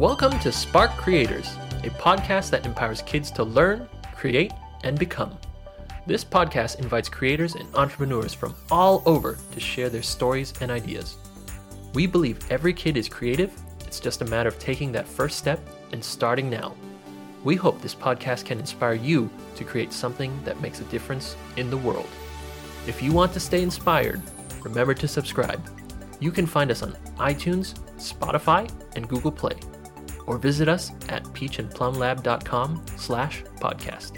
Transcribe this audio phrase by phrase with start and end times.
[0.00, 1.54] Welcome to Spark Creators,
[1.84, 3.86] a podcast that empowers kids to learn,
[4.16, 4.50] create,
[4.82, 5.36] and become.
[6.06, 11.18] This podcast invites creators and entrepreneurs from all over to share their stories and ideas.
[11.92, 15.60] We believe every kid is creative, it's just a matter of taking that first step
[15.92, 16.74] and starting now.
[17.44, 21.68] We hope this podcast can inspire you to create something that makes a difference in
[21.68, 22.08] the world.
[22.86, 24.22] If you want to stay inspired,
[24.62, 25.62] remember to subscribe.
[26.20, 29.56] You can find us on iTunes, Spotify, and Google Play,
[30.30, 34.16] or visit us at peachandplumlab.com slash podcast.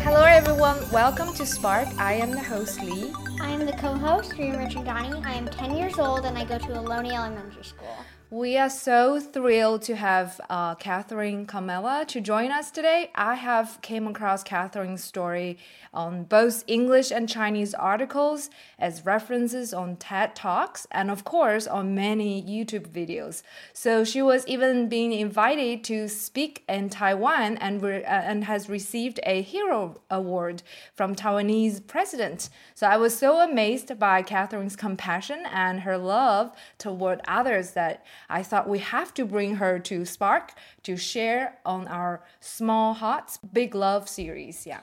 [0.00, 1.86] Hello everyone, welcome to Spark.
[1.98, 3.12] I am the host Lee.
[3.42, 5.22] I am the co-host, Reem Richardani.
[5.26, 7.96] I am 10 years old and I go to Ohlone Elementary School.
[8.30, 13.10] We are so thrilled to have uh, Catherine Commale to join us today.
[13.14, 15.58] I have came across Catherine's story
[15.92, 18.48] on both English and Chinese articles
[18.78, 23.42] as references on TED Talks and of course on many YouTube videos.
[23.74, 28.70] So she was even being invited to speak in Taiwan and re- uh, and has
[28.70, 30.62] received a hero award
[30.94, 32.48] from Taiwanese president.
[32.74, 38.42] So I was so amazed by Catherine's compassion and her love toward others that I
[38.42, 43.74] thought we have to bring her to Spark to share on our Small Hearts Big
[43.74, 44.66] Love series.
[44.66, 44.80] Yeah.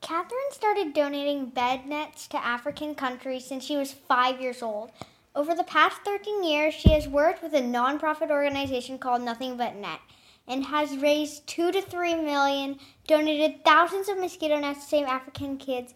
[0.00, 4.90] Catherine started donating bed nets to African countries since she was five years old.
[5.34, 9.76] Over the past 13 years, she has worked with a nonprofit organization called Nothing But
[9.76, 10.00] Net
[10.46, 15.56] and has raised two to three million, donated thousands of mosquito nets to save African
[15.56, 15.94] kids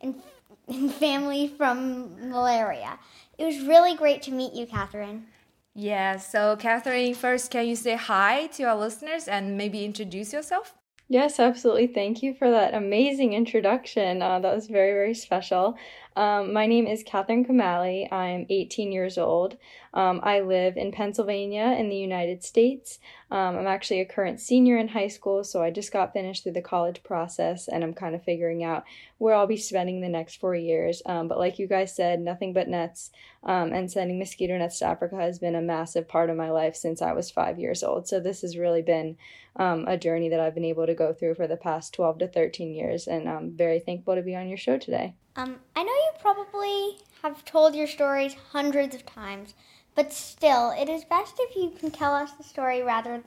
[0.00, 0.22] and,
[0.66, 2.98] and family from malaria.
[3.38, 5.26] It was really great to meet you, Catherine.
[5.74, 10.74] Yeah, so Catherine, first, can you say hi to our listeners and maybe introduce yourself?
[11.08, 11.88] Yes, absolutely.
[11.88, 14.22] Thank you for that amazing introduction.
[14.22, 15.76] Uh, that was very, very special.
[16.16, 18.08] Um, my name is Catherine Commale.
[18.10, 19.56] I'm 18 years old.
[19.94, 22.98] Um, I live in Pennsylvania in the United States.
[23.30, 26.52] Um, I'm actually a current senior in high school, so I just got finished through
[26.52, 28.84] the college process and I'm kind of figuring out
[29.18, 31.00] where I'll be spending the next four years.
[31.06, 33.10] Um, but like you guys said, nothing but nets
[33.44, 36.74] um, and sending mosquito nets to Africa has been a massive part of my life
[36.74, 38.08] since I was five years old.
[38.08, 39.16] So this has really been
[39.56, 42.28] um, a journey that I've been able to go through for the past 12 to
[42.28, 45.14] 13 years, and I'm very thankful to be on your show today.
[45.36, 49.54] Um, I know you probably have told your stories hundreds of times,
[49.94, 53.22] but still, it is best if you can tell us the story rather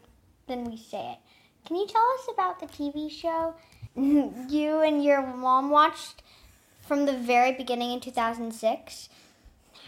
[0.48, 1.18] than we say it.
[1.66, 3.56] Can you tell us about the TV show
[3.96, 6.22] you and your mom watched
[6.82, 9.10] from the very beginning in 2006?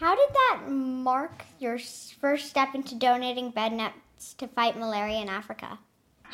[0.00, 5.28] How did that mark your first step into donating bed nets to fight malaria in
[5.28, 5.78] Africa?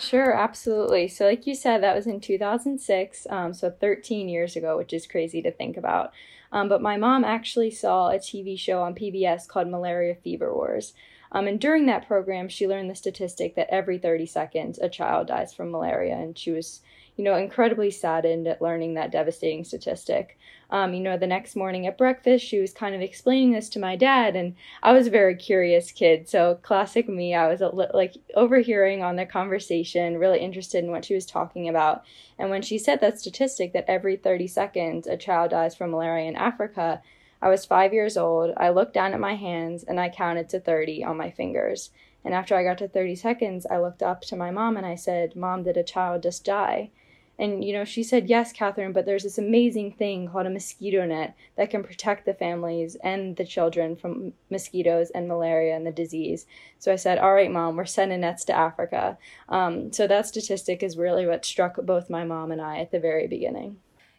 [0.02, 1.06] Sure, absolutely.
[1.06, 5.06] So, like you said, that was in 2006, um, so 13 years ago, which is
[5.06, 6.12] crazy to think about.
[6.50, 10.92] Um, but my mom actually saw a TV show on PBS called Malaria Fever Wars.
[11.32, 15.28] Um, and during that program, she learned the statistic that every 30 seconds a child
[15.28, 16.14] dies from malaria.
[16.14, 16.82] And she was,
[17.16, 20.38] you know, incredibly saddened at learning that devastating statistic.
[20.68, 23.78] Um, you know, the next morning at breakfast, she was kind of explaining this to
[23.78, 26.30] my dad, and I was a very curious kid.
[26.30, 27.60] So, classic me, I was
[27.92, 32.04] like overhearing on the conversation, really interested in what she was talking about.
[32.38, 36.26] And when she said that statistic that every 30 seconds a child dies from malaria
[36.26, 37.02] in Africa,
[37.42, 38.54] I was five years old.
[38.56, 41.90] I looked down at my hands and I counted to 30 on my fingers.
[42.24, 44.94] And after I got to 30 seconds, I looked up to my mom and I
[44.94, 46.90] said, Mom, did a child just die?
[47.38, 51.04] And, you know, she said, Yes, Catherine, but there's this amazing thing called a mosquito
[51.04, 55.90] net that can protect the families and the children from mosquitoes and malaria and the
[55.90, 56.46] disease.
[56.78, 59.18] So I said, All right, mom, we're sending nets to Africa.
[59.48, 63.00] Um, so that statistic is really what struck both my mom and I at the
[63.00, 63.78] very beginning.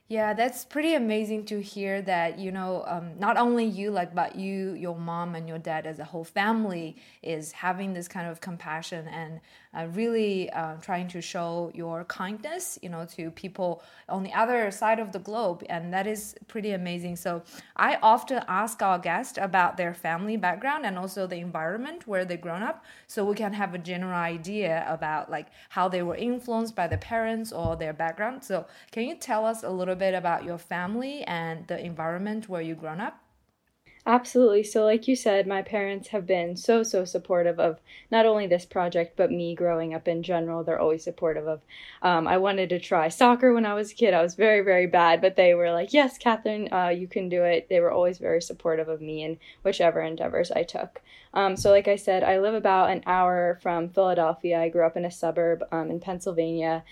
[0.09, 4.35] Yeah, that's pretty amazing to hear that, you know, um, not only you, like, but
[4.35, 8.41] you, your mom, and your dad as a whole family is having this kind of
[8.41, 9.39] compassion and
[9.75, 14.69] uh, really uh, trying to show your kindness, you know, to people on the other
[14.71, 15.63] side of the globe.
[15.69, 17.15] And that is pretty amazing.
[17.15, 17.41] So
[17.75, 22.39] I often ask our guests about their family background and also the environment where they've
[22.39, 26.75] grown up so we can have a general idea about like how they were influenced
[26.75, 28.43] by their parents or their background.
[28.43, 32.61] So can you tell us a little bit about your family and the environment where
[32.61, 33.23] you grown up?
[34.05, 34.63] Absolutely.
[34.63, 37.79] So, like you said, my parents have been so, so supportive of
[38.11, 40.61] not only this project, but me growing up in general.
[40.61, 41.61] They're always supportive of.
[42.01, 44.13] Um, I wanted to try soccer when I was a kid.
[44.13, 47.43] I was very, very bad, but they were like, yes, Catherine, uh, you can do
[47.43, 47.69] it.
[47.69, 51.01] They were always very supportive of me in whichever endeavors I took.
[51.33, 54.59] Um, so, like I said, I live about an hour from Philadelphia.
[54.59, 56.83] I grew up in a suburb um, in Pennsylvania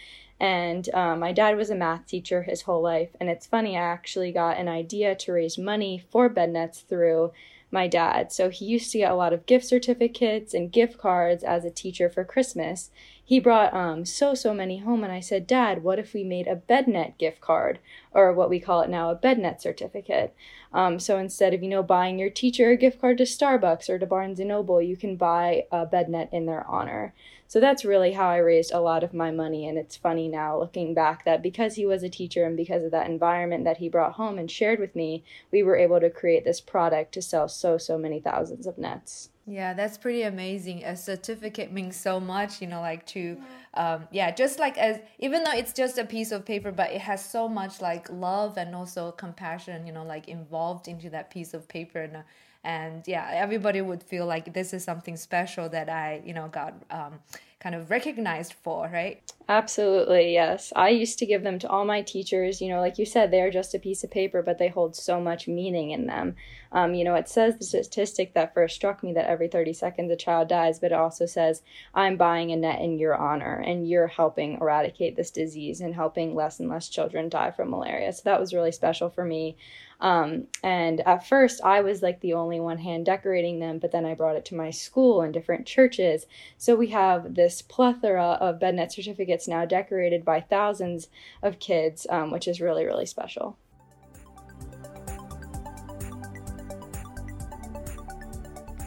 [0.42, 3.10] And um, my dad was a math teacher his whole life.
[3.20, 7.32] And it's funny, I actually got an idea to raise money for bed nets through
[7.70, 8.32] my dad.
[8.32, 11.70] So he used to get a lot of gift certificates and gift cards as a
[11.70, 12.90] teacher for Christmas.
[13.32, 16.48] He brought um, so, so many home, and I said, Dad, what if we made
[16.48, 17.80] a BedNet gift card,
[18.14, 20.36] or what we call it now, a BedNet certificate?
[20.74, 23.98] Um, so instead of, you know, buying your teacher a gift card to Starbucks or
[23.98, 27.14] to Barnes & Noble, you can buy a BedNet in their honor.
[27.48, 29.66] So that's really how I raised a lot of my money.
[29.66, 32.92] And it's funny now looking back that because he was a teacher and because of
[32.92, 35.24] that environment that he brought home and shared with me,
[35.54, 39.30] we were able to create this product to sell so, so many thousands of nets.
[39.48, 40.84] Yeah, that's pretty amazing.
[40.84, 43.38] A certificate means so much, you know, like to,
[43.74, 47.02] um, yeah, just like as, even though it's just a piece of paper, but it
[47.02, 51.54] has so much like love and also compassion, you know, like involved into that piece
[51.56, 52.02] of paper.
[52.02, 52.24] And,
[52.64, 56.74] and yeah everybody would feel like this is something special that i you know got
[56.92, 57.20] um,
[57.62, 59.22] kind of recognized for right?
[59.48, 60.72] Absolutely yes.
[60.76, 62.62] I used to give them to all my teachers.
[62.62, 65.22] You know like you said they're just a piece of paper but they hold so
[65.22, 66.36] much meaning in them.
[66.72, 70.12] Um, you know it says the statistic that first struck me that every 30 seconds
[70.12, 73.90] a child dies but it also says i'm buying a net in your honor and
[73.90, 78.14] you're helping eradicate this disease and helping less and less children die from malaria.
[78.14, 79.58] So that was really special for me
[80.02, 84.04] um, and at first, I was like the only one hand decorating them, but then
[84.04, 86.26] I brought it to my school and different churches.
[86.58, 91.08] So we have this plethora of BedNet certificates now decorated by thousands
[91.44, 93.58] of kids, um, which is really, really special.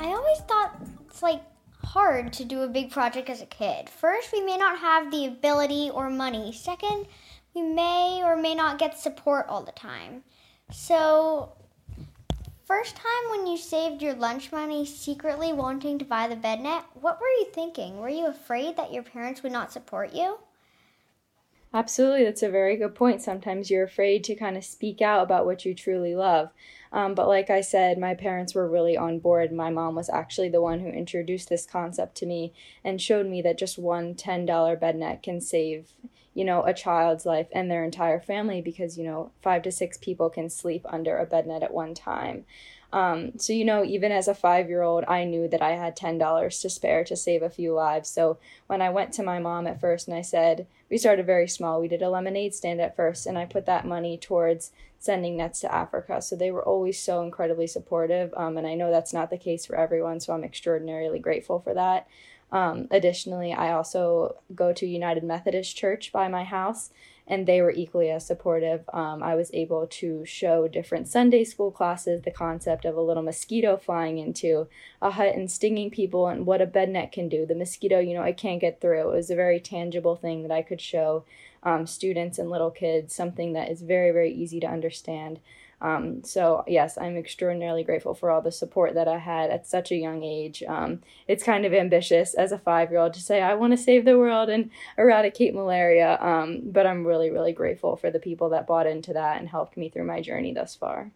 [0.00, 0.76] I always thought
[1.08, 1.42] it's like
[1.84, 3.88] hard to do a big project as a kid.
[3.88, 6.52] First, we may not have the ability or money.
[6.52, 7.06] Second,
[7.54, 10.24] we may or may not get support all the time.
[10.70, 11.52] So,
[12.64, 16.84] first time when you saved your lunch money secretly wanting to buy the bed net,
[16.94, 17.98] what were you thinking?
[17.98, 20.38] Were you afraid that your parents would not support you?
[21.72, 23.20] Absolutely, that's a very good point.
[23.20, 26.50] Sometimes you're afraid to kind of speak out about what you truly love.
[26.92, 29.52] Um, but like I said, my parents were really on board.
[29.52, 32.52] My mom was actually the one who introduced this concept to me
[32.84, 35.92] and showed me that just one $10 bed net can save
[36.34, 39.96] you know, a child's life and their entire family because, you know, five to six
[39.96, 42.44] people can sleep under a bed net at one time.
[42.94, 45.96] Um, so, you know, even as a five year old, I knew that I had
[45.96, 48.08] $10 to spare to save a few lives.
[48.08, 48.38] So
[48.68, 51.80] when I went to my mom at first and I said, we started very small,
[51.80, 54.70] we did a lemonade stand at first, and I put that money towards
[55.00, 56.22] sending nets to Africa.
[56.22, 58.32] So they were always so incredibly supportive.
[58.36, 61.74] Um, and I know that's not the case for everyone, so I'm extraordinarily grateful for
[61.74, 62.06] that.
[62.52, 66.90] Um, additionally, I also go to United Methodist Church by my house,
[67.26, 68.84] and they were equally as supportive.
[68.92, 73.22] Um, I was able to show different Sunday school classes the concept of a little
[73.22, 74.68] mosquito flying into
[75.00, 77.46] a hut and stinging people and what a bed net can do.
[77.46, 79.08] The mosquito, you know, it can't get through.
[79.08, 81.24] It was a very tangible thing that I could show
[81.62, 85.40] um, students and little kids, something that is very, very easy to understand.
[85.80, 89.90] Um, so yes, I'm extraordinarily grateful for all the support that I had at such
[89.90, 90.62] a young age.
[90.66, 93.76] Um, it's kind of ambitious as a five year old to say I want to
[93.76, 98.50] save the world and eradicate malaria, um, but I'm really really grateful for the people
[98.50, 101.10] that bought into that and helped me through my journey thus far.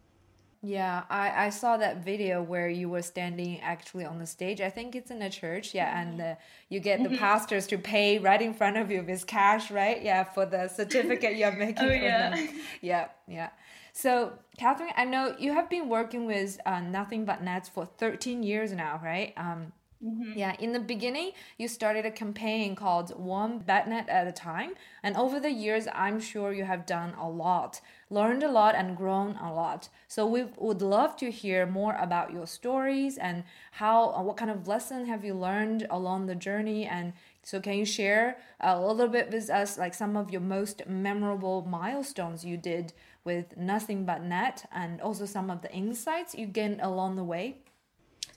[0.61, 4.61] Yeah, I, I saw that video where you were standing actually on the stage.
[4.61, 5.73] I think it's in a church.
[5.73, 6.35] Yeah, and uh,
[6.69, 7.19] you get the mm-hmm.
[7.19, 10.03] pastors to pay right in front of you with cash, right?
[10.03, 12.35] Yeah, for the certificate you're making oh, for yeah.
[12.35, 12.49] them.
[12.81, 13.51] Yeah, yeah.
[13.99, 18.43] So, Catherine, I know you have been working with uh, Nothing But Nets for 13
[18.45, 19.33] years now, right?
[19.37, 19.73] Um,
[20.05, 20.39] Mm-hmm.
[20.39, 24.75] Yeah, in the beginning, you started a campaign called One Bednet at a Time.
[25.03, 28.97] And over the years, I'm sure you have done a lot, learned a lot, and
[28.97, 29.89] grown a lot.
[30.07, 34.53] So we would love to hear more about your stories and how, uh, what kind
[34.53, 36.87] of lesson have you learned along the journey.
[36.87, 37.13] And
[37.43, 41.63] so, can you share a little bit with us, like some of your most memorable
[41.67, 42.93] milestones you did
[43.29, 47.59] with Nothing But Net and also some of the insights you gain along the way?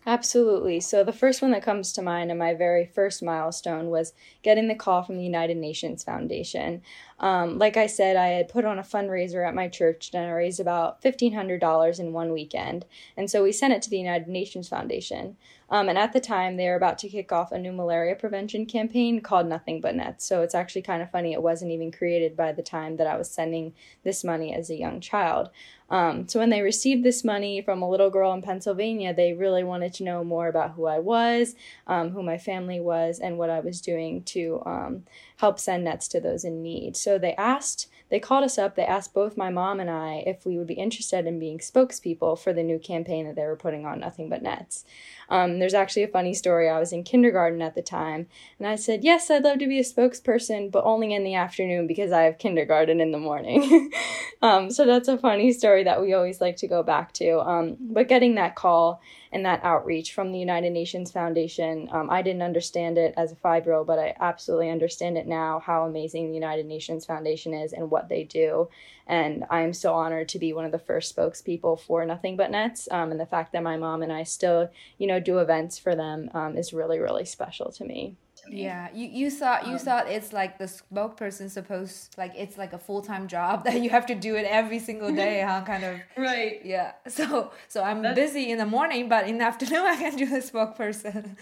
[0.05, 0.81] Absolutely.
[0.81, 4.67] So, the first one that comes to mind and my very first milestone was getting
[4.67, 6.81] the call from the United Nations Foundation.
[7.19, 10.31] Um, like I said, I had put on a fundraiser at my church and I
[10.31, 12.86] raised about $1,500 in one weekend.
[13.15, 15.38] And so we sent it to the United Nations Foundation.
[15.71, 18.65] Um, and at the time, they were about to kick off a new malaria prevention
[18.65, 20.25] campaign called Nothing But Nets.
[20.25, 21.31] So it's actually kind of funny.
[21.31, 23.73] It wasn't even created by the time that I was sending
[24.03, 25.49] this money as a young child.
[25.89, 29.63] Um, so when they received this money from a little girl in Pennsylvania, they really
[29.63, 31.55] wanted to know more about who I was,
[31.87, 35.03] um, who my family was, and what I was doing to um,
[35.37, 36.95] help send nets to those in need.
[36.95, 38.75] So they asked they called us up.
[38.75, 42.38] They asked both my mom and I if we would be interested in being spokespeople
[42.38, 44.84] for the new campaign that they were putting on Nothing But Nets.
[45.30, 46.70] Um, there's actually a funny story.
[46.70, 48.27] I was in kindergarten at the time,
[48.60, 51.88] and I said, Yes, I'd love to be a spokesperson, but only in the afternoon
[51.88, 53.91] because I have kindergarten in the morning.
[54.41, 57.39] um, so that's a funny story that we always like to go back to.
[57.39, 62.21] Um, but getting that call and that outreach from the United Nations Foundation, um, I
[62.21, 65.85] didn't understand it as a five year old, but I absolutely understand it now how
[65.85, 68.69] amazing the United Nations Foundation is and what they do.
[69.07, 72.88] And I'm so honored to be one of the first spokespeople for Nothing But Nets.
[72.91, 75.95] Um, and the fact that my mom and I still, you know, do events for
[75.95, 78.15] them um, is really, really special to me me.
[78.51, 82.74] Yeah, you, you thought you um, thought it's like the spokesperson supposed like it's like
[82.74, 85.63] a full time job that you have to do it every single day, huh?
[85.65, 86.00] Kind of.
[86.17, 86.62] Right.
[86.63, 86.93] Yeah.
[87.12, 88.15] So so I'm That's...
[88.15, 91.38] busy in the morning, but in the afternoon I can do the spokesperson.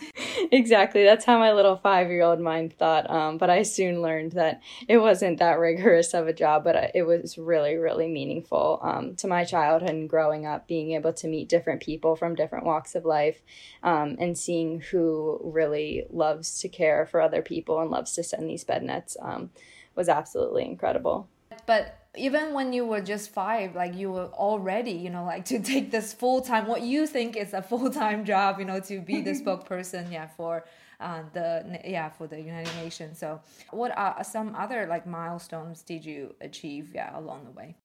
[0.51, 1.03] exactly.
[1.03, 3.09] That's how my little five year old mind thought.
[3.09, 7.03] Um, but I soon learned that it wasn't that rigorous of a job, but it
[7.03, 11.49] was really really meaningful um, to my childhood and growing up, being able to meet
[11.49, 13.41] different people from different walks of life,
[13.83, 18.23] um, and seeing who really loves to care care for other people and loves to
[18.23, 19.49] send these bed nets um,
[19.95, 21.27] was absolutely incredible.
[21.65, 25.59] But even when you were just five, like you were already, you know, like to
[25.59, 28.99] take this full time, what you think is a full time job, you know, to
[28.99, 30.65] be the spokesperson, yeah, for
[30.99, 33.17] uh, the yeah for the United Nations.
[33.17, 33.39] So,
[33.71, 37.75] what are some other like milestones did you achieve, yeah, along the way?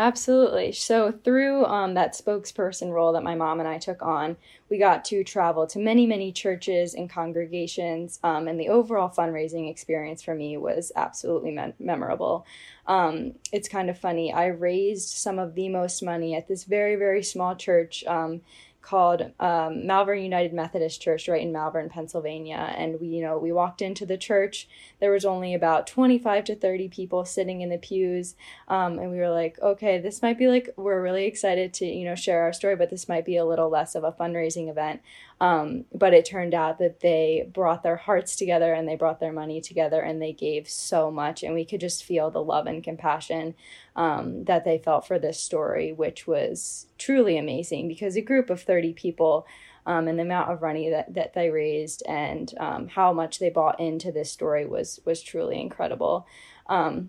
[0.00, 0.72] Absolutely.
[0.72, 4.38] So, through um, that spokesperson role that my mom and I took on,
[4.70, 9.70] we got to travel to many, many churches and congregations, um, and the overall fundraising
[9.70, 12.46] experience for me was absolutely me- memorable.
[12.86, 14.32] Um, it's kind of funny.
[14.32, 18.40] I raised some of the most money at this very, very small church um,
[18.82, 22.74] called um, Malvern United Methodist Church right in Malvern, Pennsylvania.
[22.76, 24.68] And we, you know, we walked into the church.
[25.00, 28.34] There was only about 25 to 30 people sitting in the pews.
[28.68, 32.04] Um, and we were like, okay, this might be like, we're really excited to, you
[32.04, 35.00] know, share our story, but this might be a little less of a fundraising event.
[35.40, 39.32] Um, but it turned out that they brought their hearts together and they brought their
[39.32, 41.42] money together and they gave so much.
[41.42, 43.54] And we could just feel the love and compassion
[43.96, 48.62] um, that they felt for this story, which was truly amazing because a group of
[48.62, 49.46] 30 people.
[49.86, 53.48] Um, and the amount of money that, that they raised and um, how much they
[53.48, 56.26] bought into this story was was truly incredible.
[56.66, 57.08] Um,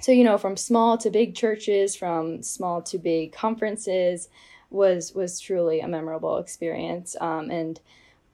[0.00, 4.30] so you know, from small to big churches, from small to big conferences,
[4.70, 7.16] was was truly a memorable experience.
[7.20, 7.80] Um, and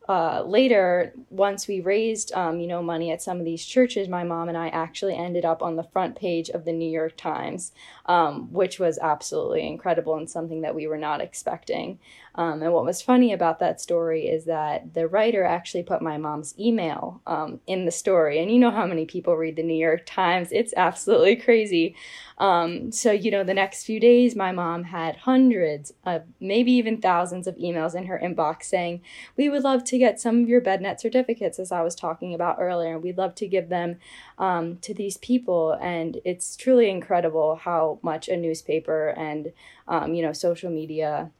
[0.09, 4.23] uh, later, once we raised, um, you know, money at some of these churches, my
[4.23, 7.73] mom and I actually ended up on the front page of the New York Times,
[8.07, 11.99] um, which was absolutely incredible and something that we were not expecting.
[12.37, 16.19] Um, and what was funny about that story is that the writer actually put my
[16.19, 18.41] mom's email um, in the story.
[18.41, 20.49] And you know how many people read the New York Times?
[20.51, 21.95] It's absolutely crazy.
[22.39, 27.01] Um, so, you know, the next few days, my mom had hundreds of, maybe even
[27.01, 29.03] thousands of emails in her inbox saying,
[29.37, 32.57] We would love to get some of your BedNet certificates, as I was talking about
[32.59, 33.99] earlier, and we'd love to give them
[34.39, 35.79] um, to these people.
[35.81, 39.53] And it's truly incredible how much a newspaper and,
[39.89, 41.31] um, you know, social media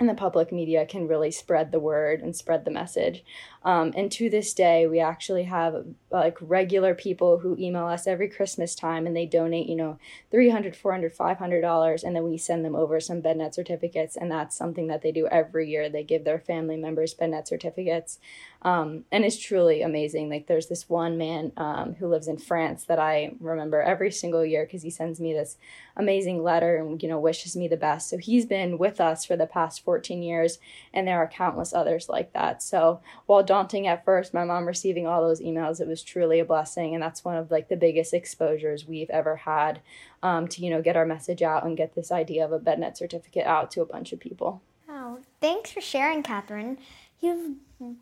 [0.00, 3.22] and the public media can really spread the word and spread the message.
[3.62, 8.26] Um, and to this day, we actually have like regular people who email us every
[8.26, 9.98] Christmas time and they donate, you know,
[10.30, 14.16] 300, 400, 500 dollars, and then we send them over some BedNet certificates.
[14.16, 15.90] And that's something that they do every year.
[15.90, 18.18] They give their family members BedNet certificates.
[18.62, 20.28] Um, and it's truly amazing.
[20.28, 24.44] Like there's this one man um, who lives in France that I remember every single
[24.44, 25.56] year because he sends me this
[25.96, 28.10] amazing letter and you know wishes me the best.
[28.10, 30.58] So he's been with us for the past 14 years,
[30.92, 32.62] and there are countless others like that.
[32.62, 36.44] So while daunting at first, my mom receiving all those emails, it was truly a
[36.44, 39.80] blessing, and that's one of like the biggest exposures we've ever had
[40.22, 42.98] um, to you know get our message out and get this idea of a BedNet
[42.98, 44.60] certificate out to a bunch of people.
[44.88, 46.76] Oh, thanks for sharing, Catherine.
[47.20, 47.56] You've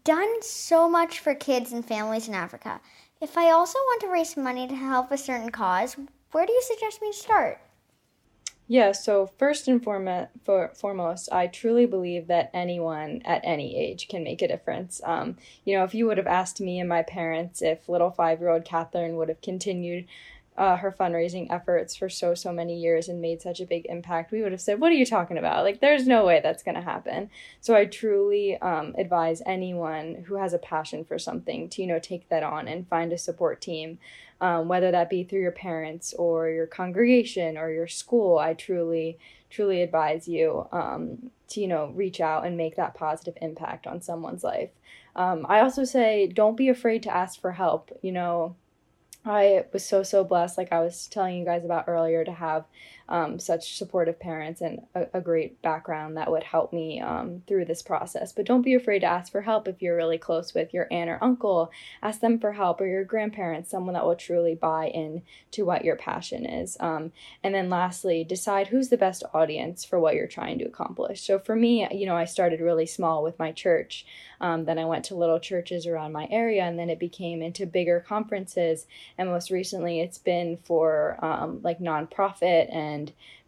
[0.05, 2.81] done so much for kids and families in Africa.
[3.21, 5.97] If I also want to raise money to help a certain cause,
[6.33, 7.61] where do you suggest me to start?
[8.71, 14.09] Yeah, so first and foremost, for, foremost, I truly believe that anyone at any age
[14.09, 15.01] can make a difference.
[15.05, 18.41] Um, you know, if you would have asked me and my parents if little five
[18.41, 20.07] year old Catherine would have continued
[20.59, 24.33] uh, her fundraising efforts for so so many years and made such a big impact
[24.33, 26.75] we would have said what are you talking about like there's no way that's going
[26.75, 31.81] to happen so i truly um, advise anyone who has a passion for something to
[31.81, 33.99] you know take that on and find a support team
[34.41, 39.19] um, whether that be through your parents or your congregation or your school i truly
[39.51, 44.01] truly advise you um, to, you know, reach out and make that positive impact on
[44.01, 44.71] someone's life.
[45.17, 47.91] Um, I also say don't be afraid to ask for help.
[48.03, 48.57] You know,
[49.31, 52.65] I was so, so blessed, like I was telling you guys about earlier, to have
[53.09, 57.65] um, such supportive parents and a, a, great background that would help me um, through
[57.65, 58.33] this process.
[58.33, 61.09] But don't be afraid to ask for help if you're really close with your aunt
[61.09, 61.71] or uncle.
[62.03, 65.23] Ask them for help or your grandparents, someone that will truly buy in
[65.53, 66.77] to what your passion is.
[66.81, 67.13] Um,
[67.43, 71.23] and then lastly, decide who's the best audience for what you're trying to accomplish.
[71.23, 74.05] So for me, you know, I started really small with my church.
[74.41, 77.67] Um, then I went to little churches around my area, and then it became into
[77.67, 78.87] bigger conferences.
[79.17, 82.98] And most recently, it's been for um, like nonprofit and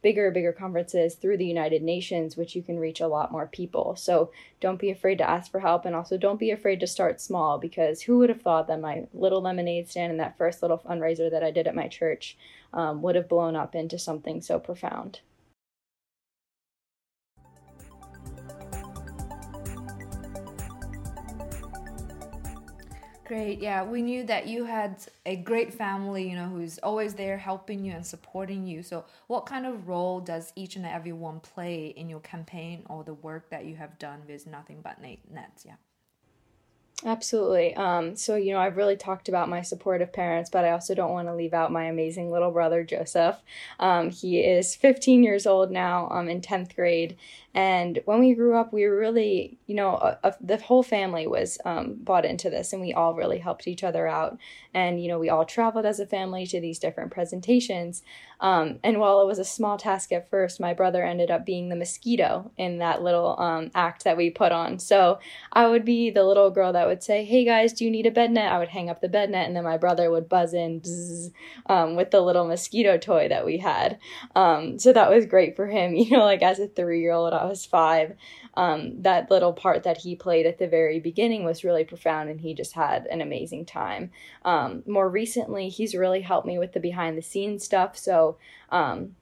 [0.03, 3.97] bigger, bigger conferences through the United Nations, which you can reach a lot more people.
[3.97, 4.31] So
[4.61, 7.59] don't be afraid to ask for help, and also don't be afraid to start small
[7.59, 11.31] because who would have thought that my little lemonade stand and that first little fundraiser
[11.31, 12.37] that I did at my church
[12.73, 15.21] um, would have blown up into something so profound?
[23.31, 23.61] Great.
[23.61, 27.85] Yeah, we knew that you had a great family, you know, who's always there helping
[27.85, 28.83] you and supporting you.
[28.83, 33.05] So, what kind of role does each and every one play in your campaign or
[33.05, 35.65] the work that you have done with Nothing But Nets?
[35.65, 35.77] Yeah.
[37.05, 37.75] Absolutely.
[37.77, 41.13] Um, so, you know, I've really talked about my supportive parents, but I also don't
[41.13, 43.39] want to leave out my amazing little brother, Joseph.
[43.79, 47.17] Um, he is 15 years old now, um, in 10th grade,
[47.53, 51.27] and when we grew up, we were really, you know, a, a, the whole family
[51.27, 54.39] was um, bought into this and we all really helped each other out.
[54.73, 58.03] And, you know, we all traveled as a family to these different presentations.
[58.41, 61.69] Um, and while it was a small task at first, my brother ended up being
[61.69, 64.79] the mosquito in that little um, act that we put on.
[64.79, 65.19] So
[65.53, 68.11] I would be the little girl that would say, Hey guys, do you need a
[68.11, 68.53] bed net?
[68.53, 71.33] I would hang up the bed net and then my brother would buzz in bzz,
[71.67, 73.99] um, with the little mosquito toy that we had.
[74.35, 77.35] Um, so that was great for him, you know, like as a three year old
[77.35, 78.17] I was five,
[78.55, 82.41] um, that little part that he played at the very beginning was really profound, and
[82.41, 84.11] he just had an amazing time.
[84.45, 87.97] Um, more recently, he's really helped me with the behind the scenes stuff.
[87.97, 88.30] So,
[88.71, 89.17] um,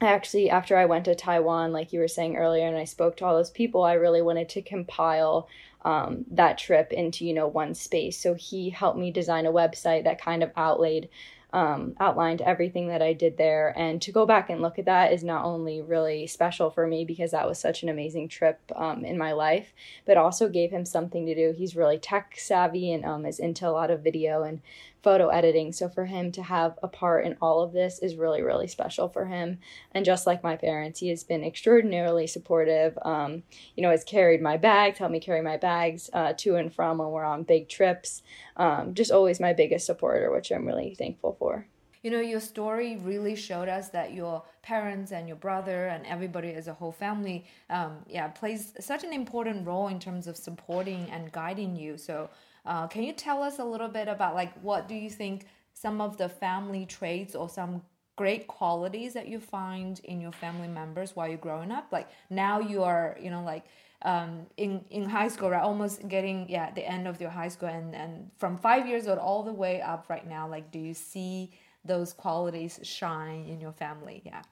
[0.00, 3.16] I actually, after I went to Taiwan, like you were saying earlier, and I spoke
[3.16, 5.48] to all those people, I really wanted to compile
[5.84, 8.20] um, that trip into you know one space.
[8.20, 11.08] So he helped me design a website that kind of outlaid
[11.52, 13.72] um, outlined everything that I did there.
[13.78, 17.06] And to go back and look at that is not only really special for me
[17.06, 19.72] because that was such an amazing trip um, in my life,
[20.04, 21.54] but also gave him something to do.
[21.56, 24.60] He's really tech savvy and um, is into a lot of video and
[25.06, 25.70] photo editing.
[25.70, 29.08] So for him to have a part in all of this is really, really special
[29.08, 29.60] for him.
[29.92, 32.98] And just like my parents, he has been extraordinarily supportive.
[33.02, 33.44] Um,
[33.76, 36.98] you know, has carried my bags, helped me carry my bags uh, to and from
[36.98, 38.24] when we're on big trips.
[38.56, 41.68] Um, just always my biggest supporter, which I'm really thankful for.
[42.02, 46.52] You know, your story really showed us that your parents and your brother and everybody
[46.52, 51.08] as a whole family, um, yeah, plays such an important role in terms of supporting
[51.10, 51.96] and guiding you.
[51.96, 52.28] So
[52.66, 56.00] uh, can you tell us a little bit about like what do you think some
[56.00, 57.82] of the family traits or some
[58.16, 61.88] great qualities that you find in your family members while you're growing up?
[61.92, 63.64] Like now you are, you know, like
[64.02, 65.62] um, in in high school, right?
[65.62, 69.18] Almost getting yeah the end of your high school, and and from five years old
[69.18, 70.48] all the way up right now.
[70.48, 71.52] Like, do you see
[71.84, 74.22] those qualities shine in your family?
[74.24, 74.42] Yeah.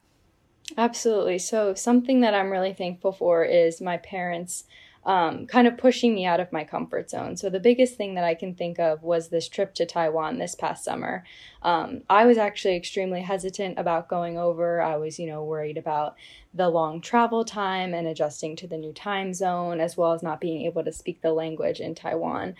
[0.79, 1.39] Absolutely.
[1.39, 4.65] So something that I'm really thankful for is my parents
[5.07, 7.37] um, kind of pushing me out of my comfort zone.
[7.37, 10.55] So, the biggest thing that I can think of was this trip to Taiwan this
[10.55, 11.25] past summer.
[11.63, 14.81] Um, I was actually extremely hesitant about going over.
[14.81, 16.17] I was, you know, worried about
[16.55, 20.41] the long travel time and adjusting to the new time zone, as well as not
[20.41, 22.55] being able to speak the language in Taiwan.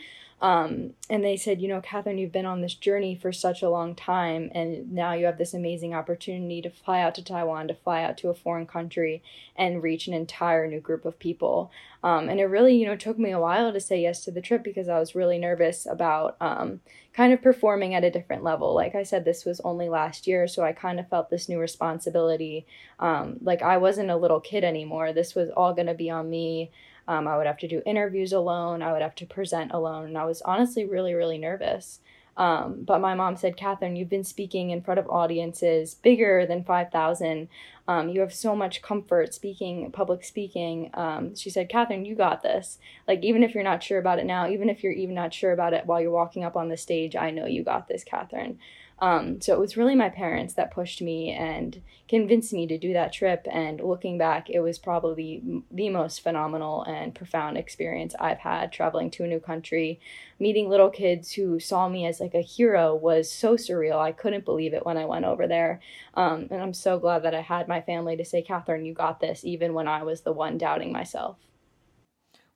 [0.45, 3.71] Um, and they said, you know, Catherine, you've been on this journey for such a
[3.71, 7.75] long time, and now you have this amazing opportunity to fly out to Taiwan, to
[7.75, 9.23] fly out to a foreign country,
[9.57, 11.71] and reach an entire new group of people.
[12.03, 14.43] Um, and it really, you know, took me a while to say yes to the
[14.43, 16.81] trip because I was really nervous about um,
[17.15, 18.75] kind of performing at a different level.
[18.75, 21.59] Like I said, this was only last year, so I kind of felt this new
[21.59, 22.67] responsibility.
[22.99, 25.15] Um, like I wasn't a little kid anymore.
[25.15, 26.71] This was all going to be on me.
[27.07, 28.83] Um, I would have to do interviews alone.
[28.83, 30.07] I would have to present alone.
[30.07, 32.01] And I was honestly really, really nervous.
[32.37, 36.65] Um, but my mom said, Catherine, you've been speaking in front of audiences bigger than
[36.65, 37.49] 5,000.
[37.87, 40.91] Um, you have so much comfort speaking, public speaking.
[40.95, 42.79] Um, she said, Catherine, you got this.
[43.07, 45.53] Like, even if you're not sure about it now, even if you're even not sure
[45.53, 48.59] about it while you're walking up on the stage, I know you got this, Catherine.
[49.01, 52.93] Um, so it was really my parents that pushed me and convinced me to do
[52.93, 53.47] that trip.
[53.51, 59.11] And looking back, it was probably the most phenomenal and profound experience I've had traveling
[59.13, 60.01] to a new country.
[60.39, 63.99] Meeting little kids who saw me as like a hero was so surreal.
[63.99, 65.81] I couldn't believe it when I went over there.
[66.15, 69.21] Um, and I'm so glad that I had my family to say, Catherine, you got
[69.21, 71.37] this, even when I was the one doubting myself.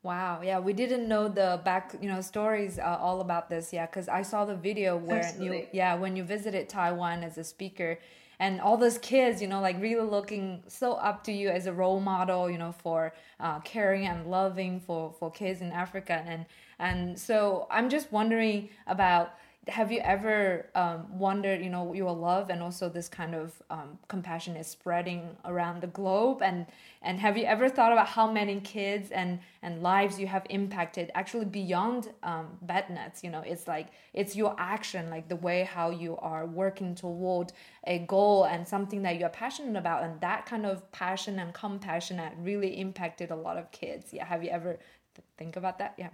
[0.08, 3.84] Wow, yeah, we didn't know the back, you know, stories uh, all about this, yeah,
[3.84, 5.58] because I saw the video where Absolutely.
[5.58, 7.98] you, yeah, when you visited Taiwan as a speaker,
[8.38, 11.74] and all those kids, you know, like really looking so up to you as a
[11.74, 16.46] role model, you know, for uh, caring and loving for for kids in Africa, and
[16.78, 19.34] and so I'm just wondering about
[19.68, 23.98] have you ever um, wondered you know your love and also this kind of um,
[24.08, 26.42] compassion is spreading around the globe?
[26.42, 26.66] And
[27.02, 31.10] and have you ever thought about how many kids and and lives you have impacted
[31.14, 33.22] actually beyond um, bed nets?
[33.22, 37.52] You know it's like it's your action like the way how you are working toward
[37.86, 40.02] a goal and something that you're passionate about.
[40.02, 44.12] And that kind of passion and compassion that really impacted a lot of kids.
[44.12, 44.78] Yeah have you ever
[45.14, 45.94] th- think about that?
[45.98, 46.10] Yeah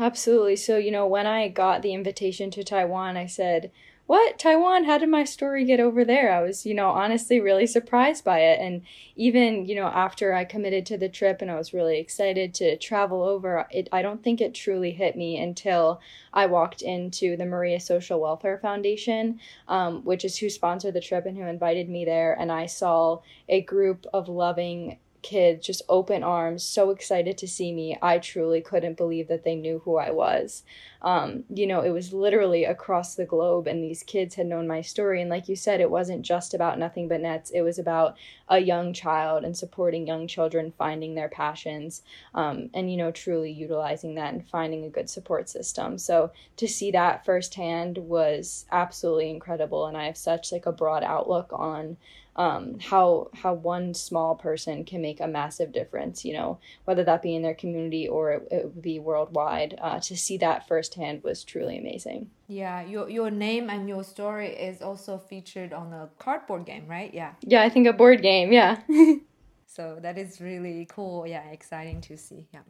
[0.00, 0.56] Absolutely.
[0.56, 3.70] So, you know, when I got the invitation to Taiwan, I said,
[4.06, 4.38] What?
[4.38, 4.84] Taiwan?
[4.84, 6.32] How did my story get over there?
[6.32, 8.58] I was, you know, honestly really surprised by it.
[8.60, 8.80] And
[9.14, 12.78] even, you know, after I committed to the trip and I was really excited to
[12.78, 16.00] travel over, it, I don't think it truly hit me until
[16.32, 21.26] I walked into the Maria Social Welfare Foundation, um, which is who sponsored the trip
[21.26, 22.32] and who invited me there.
[22.40, 27.72] And I saw a group of loving, kids, just open arms, so excited to see
[27.72, 27.96] me.
[28.02, 30.62] I truly couldn't believe that they knew who I was.
[31.02, 34.80] Um, you know, it was literally across the globe, and these kids had known my
[34.80, 35.20] story.
[35.20, 38.16] And like you said, it wasn't just about nothing but nets, it was about
[38.50, 42.02] a young child and supporting young children finding their passions
[42.34, 45.96] um, and, you know, truly utilizing that and finding a good support system.
[45.96, 49.86] So to see that firsthand was absolutely incredible.
[49.86, 51.96] And I have such like a broad outlook on
[52.36, 56.24] um, how how one small person can make a massive difference.
[56.24, 59.78] You know, whether that be in their community or it, it would be worldwide.
[59.80, 62.30] Uh, to see that firsthand was truly amazing.
[62.50, 67.14] Yeah, your your name and your story is also featured on a cardboard game, right?
[67.14, 67.34] Yeah.
[67.42, 68.52] Yeah, I think a board game.
[68.52, 68.80] Yeah.
[69.66, 71.28] so that is really cool.
[71.28, 72.48] Yeah, exciting to see.
[72.52, 72.66] Yeah.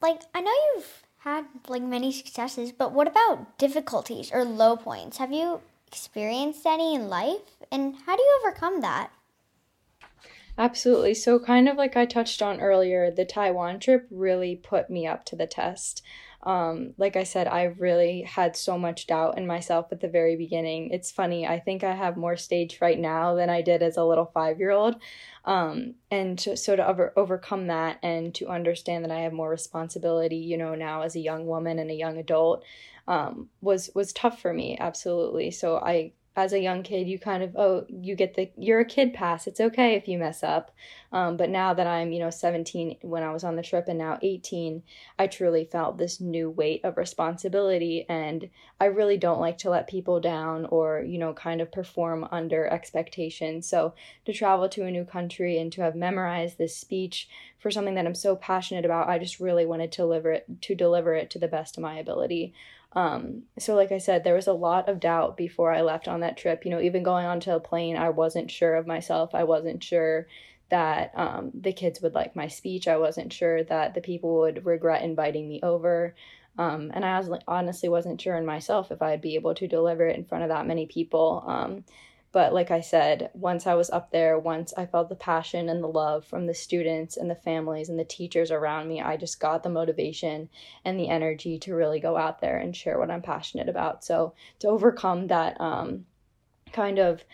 [0.00, 5.18] Like I know you've had like many successes, but what about difficulties or low points?
[5.18, 7.60] Have you experienced any in life?
[7.70, 9.10] And how do you overcome that?
[10.58, 11.12] Absolutely.
[11.14, 15.24] So, kind of like I touched on earlier, the Taiwan trip really put me up
[15.26, 16.02] to the test.
[16.42, 20.36] Um, like I said, I really had so much doubt in myself at the very
[20.36, 20.90] beginning.
[20.92, 24.04] It's funny, I think I have more stage fright now than I did as a
[24.04, 24.96] little five year old.
[25.44, 29.50] Um, and to, so to over, overcome that and to understand that I have more
[29.50, 32.64] responsibility, you know, now as a young woman and a young adult,
[33.08, 37.42] um, was was tough for me absolutely so i as a young kid you kind
[37.42, 39.46] of oh you get the you're a kid pass.
[39.46, 40.70] It's okay if you mess up.
[41.12, 43.98] Um, but now that i'm you know 17 when i was on the trip and
[43.98, 44.82] now 18
[45.18, 48.04] i truly felt this new weight of responsibility.
[48.08, 52.28] And i really don't like to let people down or you know kind of perform
[52.30, 53.66] under expectations.
[53.68, 53.94] So
[54.26, 58.06] to travel to a new country and to have memorized this speech for something that
[58.06, 61.38] i'm so passionate about i just really wanted to deliver it to deliver it to
[61.38, 62.54] the best of my ability
[62.96, 66.20] um, so, like I said, there was a lot of doubt before I left on
[66.20, 66.64] that trip.
[66.64, 69.34] You know, even going onto a plane, I wasn't sure of myself.
[69.34, 70.26] I wasn't sure
[70.70, 72.88] that um, the kids would like my speech.
[72.88, 76.14] I wasn't sure that the people would regret inviting me over.
[76.58, 80.06] Um, and I was, honestly wasn't sure in myself if I'd be able to deliver
[80.06, 81.44] it in front of that many people.
[82.36, 85.82] But like I said, once I was up there, once I felt the passion and
[85.82, 89.40] the love from the students and the families and the teachers around me, I just
[89.40, 90.50] got the motivation
[90.84, 94.04] and the energy to really go out there and share what I'm passionate about.
[94.04, 96.04] So to overcome that um,
[96.74, 97.24] kind of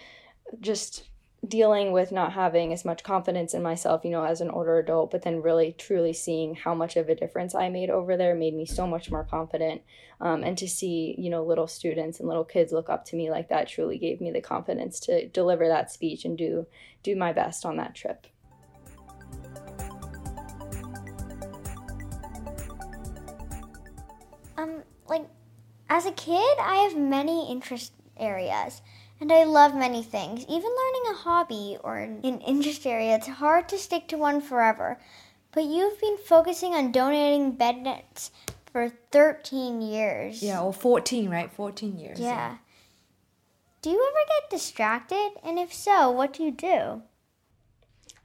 [0.61, 1.09] just
[1.47, 5.11] dealing with not having as much confidence in myself, you know, as an older adult,
[5.11, 8.55] but then really truly seeing how much of a difference I made over there made
[8.55, 9.83] me so much more confident.
[10.21, 13.29] Um, and to see, you know, little students and little kids look up to me
[13.29, 16.67] like that truly gave me the confidence to deliver that speech and do
[17.03, 18.29] do my best on that trip.
[24.57, 25.27] Um, like
[25.91, 28.81] as a kid, I have many interest areas
[29.23, 30.45] and I love many things.
[30.49, 34.99] Even learning a hobby or an interest area, it's hard to stick to one forever.
[35.53, 38.33] But you've been focusing on donating bed nets
[38.73, 40.43] for 13 years.
[40.43, 41.53] Yeah, or 14, right?
[41.53, 42.19] 14 years.
[42.19, 42.27] Yeah.
[42.27, 42.57] yeah.
[43.81, 45.31] Do you ever get distracted?
[45.45, 47.03] And if so, what do you do?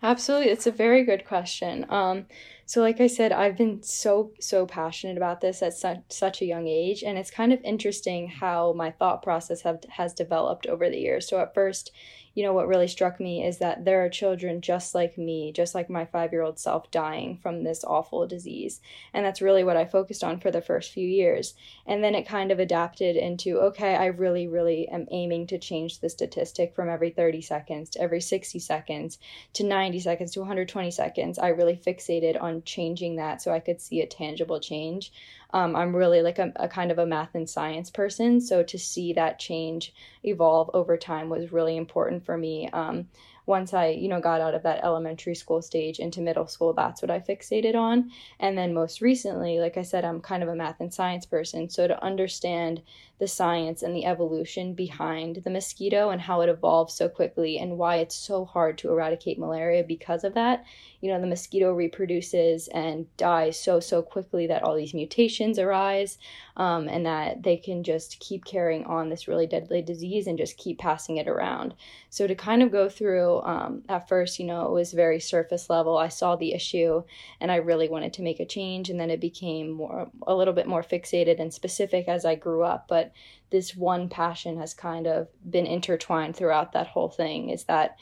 [0.04, 0.50] Absolutely.
[0.52, 1.86] It's a very good question.
[1.90, 2.28] Um,
[2.66, 6.46] so, like I said, I've been so, so passionate about this at such, such a
[6.46, 7.04] young age.
[7.04, 11.28] And it's kind of interesting how my thought process have, has developed over the years.
[11.28, 11.92] So, at first,
[12.38, 15.74] you know, what really struck me is that there are children just like me, just
[15.74, 18.80] like my five year old self, dying from this awful disease.
[19.12, 21.56] And that's really what I focused on for the first few years.
[21.88, 26.00] And then it kind of adapted into okay, I really, really am aiming to change
[26.00, 29.18] the statistic from every 30 seconds to every 60 seconds
[29.54, 31.40] to 90 seconds to 120 seconds.
[31.40, 35.12] I really fixated on changing that so I could see a tangible change
[35.52, 38.42] um, I'm really like a, a, kind of a math and science person.
[38.42, 42.70] So to see that change evolve over time was really important for me.
[42.72, 43.08] Um,
[43.46, 47.02] once I, you know, got out of that elementary school stage into middle school, that's
[47.02, 48.12] what I fixated on.
[48.42, 51.70] And then most recently, like I said, I'm kind of a math and science person.
[51.70, 52.82] So to understand
[53.20, 57.78] the science and the evolution behind the mosquito and how it evolved so quickly and
[57.78, 60.64] why it's so hard to eradicate malaria because of that.
[61.02, 66.18] You know, the mosquito reproduces and dies so, so quickly that all these mutations arise
[66.58, 70.58] um, and that they can just keep carrying on this really deadly disease and just
[70.58, 71.76] keep passing it around.
[72.10, 75.70] So, to kind of go through, um, at first, you know, it was very surface
[75.70, 75.98] level.
[75.98, 77.04] I saw the issue
[77.40, 80.54] and I really wanted to make a change, and then it became more, a little
[80.54, 82.88] bit more fixated and specific as I grew up.
[82.88, 83.07] But
[83.50, 87.96] this one passion has kind of been intertwined throughout that whole thing is that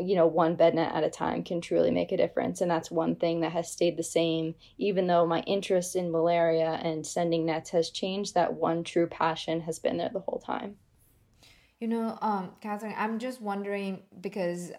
[0.00, 2.60] you know one bed net at a time can truly make a difference.
[2.60, 6.80] And that's one thing that has stayed the same even though my interest in malaria
[6.82, 10.76] and sending nets has changed that one true passion has been there the whole time.
[11.80, 14.70] You know um catherine i'm just wondering because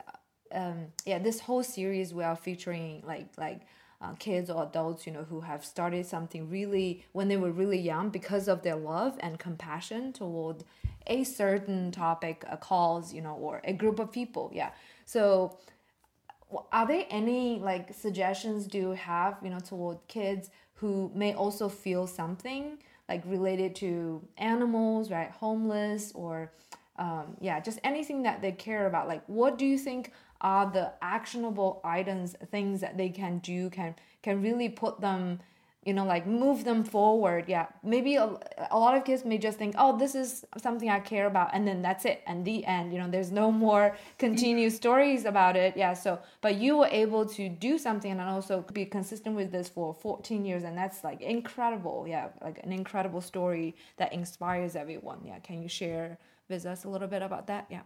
[0.54, 3.62] um yeah this whole series we are featuring like like
[4.04, 7.80] uh, kids or adults, you know, who have started something really when they were really
[7.80, 10.64] young because of their love and compassion toward
[11.08, 14.52] a certain topic, a cause, you know, or a group of people.
[14.54, 14.72] Yeah.
[15.06, 15.58] So,
[16.72, 21.70] are there any like suggestions do you have, you know, toward kids who may also
[21.70, 22.78] feel something
[23.10, 25.32] like related to animals, right?
[25.32, 26.52] Homeless or
[26.98, 29.08] um, yeah, just anything that they care about.
[29.08, 33.96] Like, what do you think are the actionable items, things that they can do, can
[34.22, 35.40] can really put them,
[35.86, 37.46] you know, like move them forward.
[37.48, 38.38] Yeah, maybe a,
[38.70, 41.68] a lot of kids may just think, oh, this is something I care about, and
[41.68, 42.94] then that's it, and the end.
[42.94, 45.76] You know, there's no more continued stories about it.
[45.78, 49.70] Yeah, so but you were able to do something and also be consistent with this
[49.70, 52.06] for 14 years, and that's like incredible.
[52.08, 55.22] Yeah, like an incredible story that inspires everyone.
[55.26, 57.68] Yeah, can you share with us a little bit about that?
[57.70, 57.82] Yeah.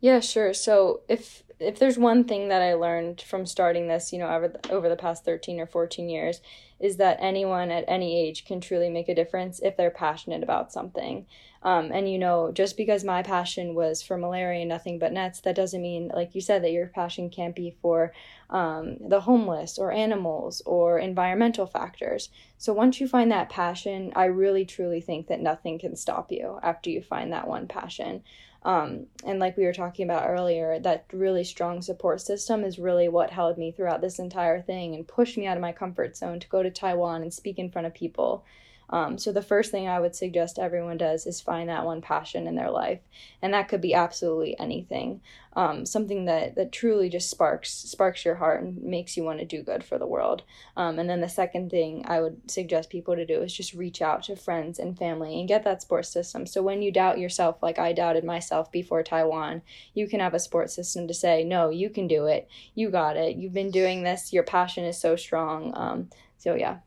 [0.00, 0.52] Yeah, sure.
[0.52, 4.48] So if if there's one thing that I learned from starting this, you know, over
[4.48, 6.42] the, over the past 13 or 14 years,
[6.78, 10.70] is that anyone at any age can truly make a difference if they're passionate about
[10.70, 11.24] something.
[11.66, 15.40] Um, and you know, just because my passion was for malaria and nothing but nets,
[15.40, 18.12] that doesn't mean, like you said, that your passion can't be for
[18.50, 22.30] um, the homeless or animals or environmental factors.
[22.56, 26.60] So once you find that passion, I really truly think that nothing can stop you
[26.62, 28.22] after you find that one passion.
[28.62, 33.08] Um, and like we were talking about earlier, that really strong support system is really
[33.08, 36.38] what held me throughout this entire thing and pushed me out of my comfort zone
[36.38, 38.44] to go to Taiwan and speak in front of people.
[38.90, 42.46] Um, so the first thing I would suggest everyone does is find that one passion
[42.46, 43.00] in their life,
[43.42, 45.20] and that could be absolutely anything,
[45.54, 49.44] um, something that that truly just sparks sparks your heart and makes you want to
[49.44, 50.42] do good for the world.
[50.76, 54.00] Um, and then the second thing I would suggest people to do is just reach
[54.00, 56.46] out to friends and family and get that support system.
[56.46, 59.62] So when you doubt yourself, like I doubted myself before Taiwan,
[59.94, 63.16] you can have a support system to say, no, you can do it, you got
[63.16, 65.72] it, you've been doing this, your passion is so strong.
[65.74, 66.78] Um, so yeah.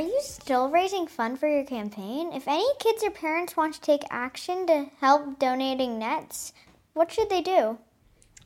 [0.00, 2.32] Are you still raising funds for your campaign?
[2.32, 6.54] If any kids or parents want to take action to help donating nets,
[6.94, 7.76] what should they do?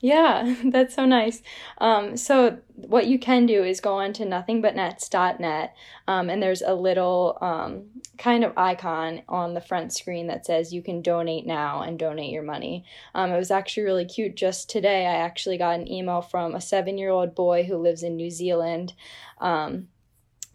[0.01, 1.43] Yeah, that's so nice.
[1.79, 5.77] Um, so what you can do is go on to nothingbutnets.net,
[6.09, 7.85] um, and there's a little um,
[8.19, 12.33] kind of icon on the front screen that says you can donate now and donate
[12.33, 12.85] your money.
[13.15, 14.35] Um, it was actually really cute.
[14.35, 18.33] Just today, I actually got an email from a seven-year-old boy who lives in New
[18.33, 18.95] Zealand.
[19.41, 19.87] Um,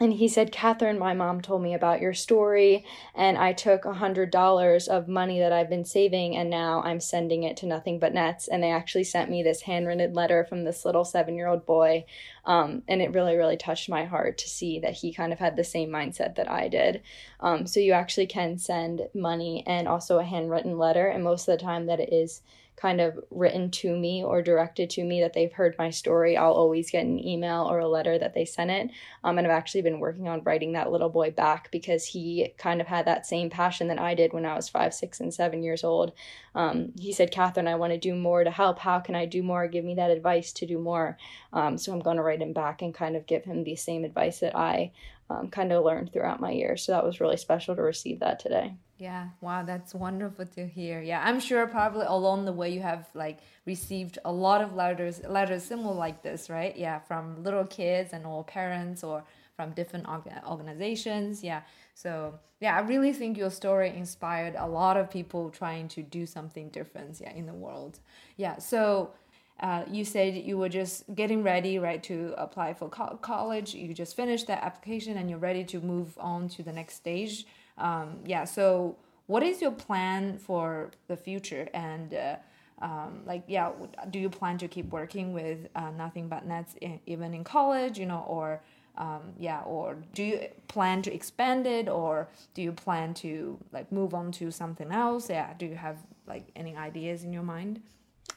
[0.01, 3.93] and he said, Catherine, my mom told me about your story, and I took a
[3.93, 7.99] hundred dollars of money that I've been saving, and now I'm sending it to Nothing
[7.99, 8.47] But Nets.
[8.47, 12.05] And they actually sent me this handwritten letter from this little seven year old boy
[12.45, 15.55] Um, and it really, really touched my heart to see that he kind of had
[15.55, 17.01] the same mindset that I did.
[17.39, 21.07] Um, so you actually can send money and also a handwritten letter.
[21.07, 22.41] And most of the time, that it is
[22.79, 26.53] kind of written to me or directed to me that they've heard my story, I'll
[26.53, 28.89] always get an email or a letter that they sent it.
[29.23, 32.79] Um, and I've actually been working on writing that little boy back because he kind
[32.79, 35.61] of had that same passion that I did when I was five, six, and seven
[35.61, 36.13] years old.
[36.55, 38.79] Um, he said, Catherine, I want to do more to help.
[38.79, 39.67] How can I do more?
[39.67, 41.17] Give me that advice to do more.
[41.51, 44.05] Um, so I'm going to write him back and kind of give him the same
[44.05, 44.91] advice that I
[45.29, 46.83] um, kind of learned throughout my years.
[46.83, 48.73] So that was really special to receive that today.
[48.97, 51.01] Yeah, wow, that's wonderful to hear.
[51.01, 55.21] Yeah, I'm sure probably along the way you have like received a lot of letters,
[55.23, 56.75] letters similar like this, right?
[56.75, 59.23] Yeah, from little kids and all parents or
[59.55, 60.05] from different
[60.45, 61.43] organizations.
[61.43, 61.61] Yeah,
[61.93, 66.25] so yeah, I really think your story inspired a lot of people trying to do
[66.25, 67.21] something different.
[67.21, 67.99] Yeah, in the world.
[68.37, 69.11] Yeah, so.
[69.59, 73.73] Uh, you said you were just getting ready, right, to apply for co- college.
[73.73, 77.45] You just finished that application and you're ready to move on to the next stage.
[77.77, 81.69] Um, yeah so what is your plan for the future?
[81.73, 82.35] And uh,
[82.81, 83.71] um, like yeah
[84.09, 87.99] do you plan to keep working with uh, nothing but nets in, even in college
[87.99, 88.61] you know or
[88.97, 93.91] um, yeah or do you plan to expand it or do you plan to like
[93.91, 95.29] move on to something else?
[95.29, 97.81] Yeah do you have like any ideas in your mind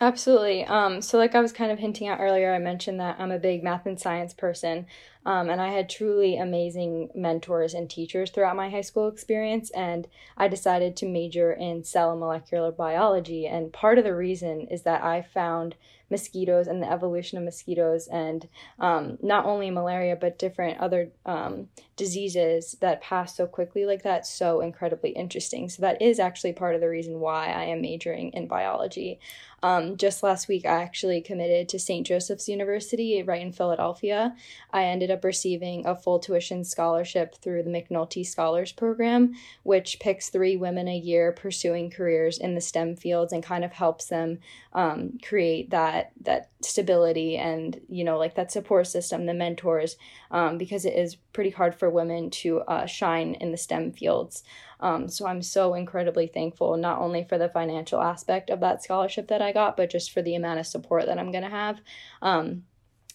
[0.00, 0.64] Absolutely.
[0.64, 3.38] Um, so, like I was kind of hinting at earlier, I mentioned that I'm a
[3.38, 4.87] big math and science person,
[5.24, 9.70] um, and I had truly amazing mentors and teachers throughout my high school experience.
[9.70, 13.46] And I decided to major in cell and molecular biology.
[13.46, 15.76] And part of the reason is that I found
[16.11, 18.46] mosquitoes and the evolution of mosquitoes and
[18.78, 24.26] um, not only malaria but different other um, diseases that pass so quickly like that
[24.26, 28.31] so incredibly interesting so that is actually part of the reason why i am majoring
[28.35, 29.18] in biology
[29.62, 34.35] um, just last week i actually committed to st joseph's university right in philadelphia.
[34.70, 40.29] I ended up receiving a full tuition scholarship through the mcnulty scholars program which picks
[40.29, 44.38] three women a year pursuing careers in the stem fields and kind of helps them
[44.72, 49.96] um, create that that stability and you know like that support system the mentors
[50.31, 54.42] um, because it is pretty hard for women to uh, shine in the stem fields.
[54.81, 59.29] Um, so i'm so incredibly thankful not only for the financial aspect of that scholarship
[59.29, 61.81] that i got but just for the amount of support that i'm going to have.
[62.20, 62.64] Um,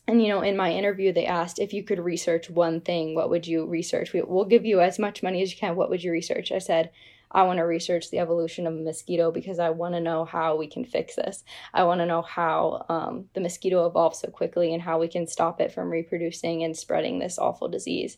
[0.08, 3.30] and you know in my interview they asked if you could research one thing what
[3.30, 4.14] would you research?
[4.14, 5.76] We, will give you as much money as you can.
[5.76, 6.52] What would you research?
[6.52, 6.92] I said
[7.32, 10.56] I want to research the evolution of a mosquito because I want to know how
[10.56, 11.44] we can fix this.
[11.74, 15.28] I want to know how um, the mosquito evolved so quickly and how we can
[15.28, 18.18] stop it from reproducing and spreading this awful disease.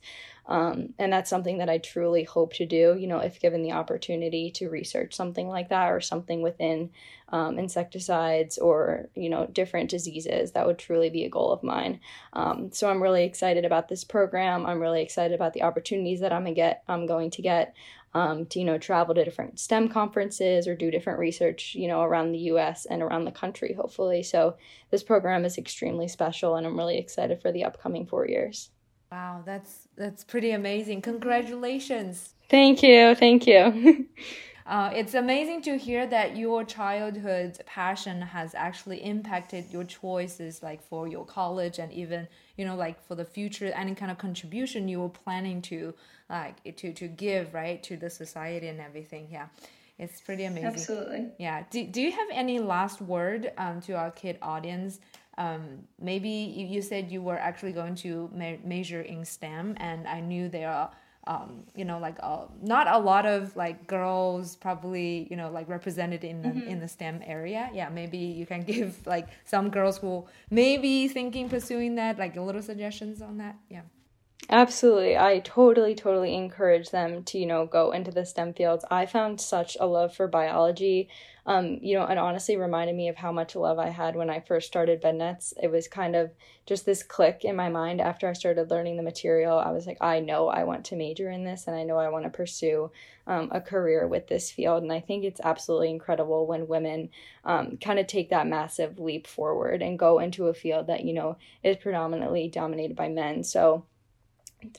[0.50, 3.74] Um, and that's something that I truly hope to do, you know, if given the
[3.74, 6.90] opportunity to research something like that or something within
[7.32, 10.54] um, insecticides or, you know, different diseases.
[10.54, 12.00] That would truly be a goal of mine.
[12.34, 14.66] Um, so I'm really excited about this program.
[14.66, 17.76] I'm really excited about the opportunities that I'm, get, I'm going to get
[18.14, 22.02] um, to you know travel to different STEM conferences or do different research you know
[22.02, 22.86] around the U.S.
[22.86, 24.24] and around the country hopefully.
[24.24, 24.56] So
[24.92, 28.70] this program is extremely special, and I'm really excited for the upcoming four years.
[29.12, 31.02] Wow, that's that's pretty amazing!
[31.02, 32.34] Congratulations.
[32.50, 34.08] Thank you, thank you.
[34.70, 40.80] Uh, it's amazing to hear that your childhood passion has actually impacted your choices, like
[40.80, 44.88] for your college and even you know like for the future, any kind of contribution
[44.88, 45.92] you were planning to
[46.30, 49.28] like to to give right to the society and everything.
[49.32, 49.48] Yeah,
[49.98, 50.68] it's pretty amazing.
[50.68, 51.30] Absolutely.
[51.40, 51.64] Yeah.
[51.72, 55.00] Do Do you have any last word um, to our kid audience?
[55.40, 60.08] Um, maybe you, you said you were actually going to ma- major in STEM, and
[60.08, 60.92] I knew there are
[61.30, 65.70] um, you know, like uh, not a lot of like girls probably, you know, like
[65.70, 66.68] represented in the, mm-hmm.
[66.68, 67.70] in the STEM area.
[67.72, 72.42] Yeah, maybe you can give like some girls who maybe thinking pursuing that, like a
[72.42, 73.56] little suggestions on that.
[73.70, 73.82] Yeah.
[74.50, 75.16] Absolutely.
[75.16, 78.84] I totally, totally encourage them to, you know, go into the STEM fields.
[78.90, 81.10] I found such a love for biology
[81.50, 84.40] um, you know, it honestly reminded me of how much love I had when I
[84.40, 85.52] first started BedNets.
[85.60, 86.30] It was kind of
[86.68, 89.58] just this click in my mind after I started learning the material.
[89.58, 92.10] I was like, I know I want to major in this and I know I
[92.10, 92.92] want to pursue
[93.26, 94.84] um, a career with this field.
[94.84, 97.10] And I think it's absolutely incredible when women
[97.44, 101.14] um, kind of take that massive leap forward and go into a field that, you
[101.14, 103.44] know, is predominantly dominated by men.
[103.44, 103.86] So,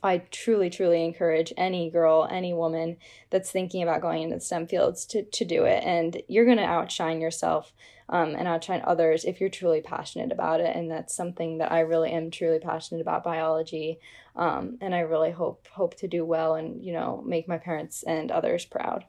[0.03, 2.97] I truly, truly encourage any girl, any woman
[3.31, 5.83] that's thinking about going into the STEM fields to, to do it.
[5.85, 7.73] And you're going to outshine yourself
[8.11, 10.77] um, and outshine others if you're truly passionate about it.
[10.77, 14.01] And that's something that I really am truly passionate about biology.
[14.37, 18.03] Um, and I really hope hope to do well and you know make my parents
[18.03, 19.05] and others proud.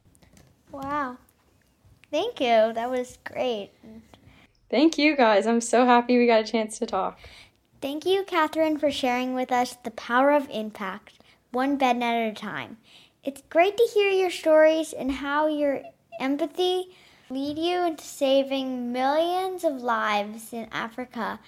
[0.72, 1.18] Wow,
[2.12, 2.74] thank you.
[2.74, 3.72] That was great.
[4.70, 5.48] Thank you guys.
[5.48, 7.20] I'm so happy we got a chance to talk.
[7.82, 11.18] Thank you, Katherine, for sharing with us the power of impact,
[11.52, 12.78] one bed net at a time.
[13.24, 15.82] It's great to hear your stories and how your
[16.20, 16.96] empathy
[17.32, 21.40] lead you into saving millions of lives in Africa,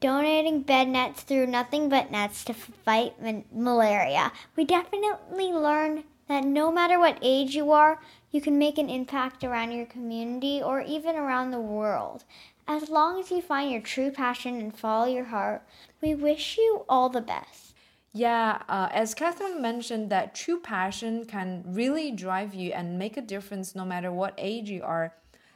[0.00, 3.16] donating bed nets through Nothing But Nets to fight
[3.52, 4.32] malaria.
[4.56, 9.44] We definitely learned that no matter what age you are, you can make an impact
[9.44, 12.24] around your community or even around the world.
[12.66, 15.62] As long as you find your true passion and follow your heart,
[16.00, 17.74] we wish you all the best.
[18.12, 23.22] Yeah, uh, as Katherine mentioned, that true passion can really drive you and make a
[23.22, 25.12] difference no matter what age you are.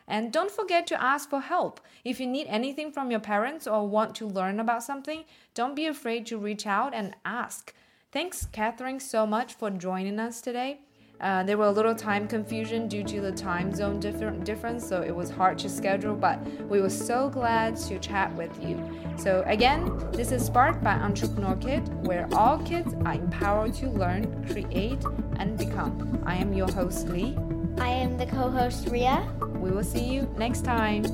[0.06, 1.80] And don't forget to ask for help.
[2.04, 5.86] If you need anything from your parents or want to learn about something, don't be
[5.86, 7.72] afraid to reach out and ask.
[8.10, 10.80] Thanks, Katherine, so much for joining us today.
[11.20, 15.02] Uh, there were a little time confusion due to the time zone different difference, so
[15.02, 16.14] it was hard to schedule.
[16.14, 18.80] But we were so glad to chat with you.
[19.16, 24.46] So again, this is Spark by Entrepreneur Kid, where all kids are empowered to learn,
[24.48, 25.02] create,
[25.38, 26.22] and become.
[26.24, 27.36] I am your host Lee.
[27.78, 29.28] I am the co-host Ria.
[29.56, 31.04] We will see you next time.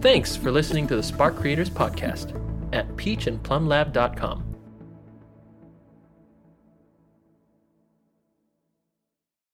[0.00, 2.34] Thanks for listening to the Spark Creators Podcast
[2.72, 4.47] at peachandplumlab.com.